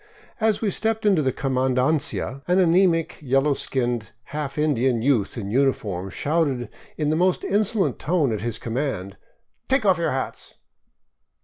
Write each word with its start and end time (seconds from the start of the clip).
As 0.39 0.61
we 0.61 0.71
stepped 0.71 1.05
into 1.05 1.21
the 1.21 1.31
comandancia, 1.31 2.41
an 2.47 2.57
anemic, 2.57 3.19
yellow 3.21 3.53
skinned 3.53 4.09
half 4.23 4.57
Indian 4.57 5.03
youth 5.03 5.37
in 5.37 5.51
uniform 5.51 6.09
shouted 6.09 6.69
in 6.97 7.11
the 7.11 7.15
most 7.15 7.43
insolent 7.43 7.99
tone 7.99 8.31
at 8.31 8.41
his 8.41 8.57
command," 8.57 9.15
Take 9.69 9.85
off 9.85 9.99
your 9.99 10.09
hats 10.09 10.55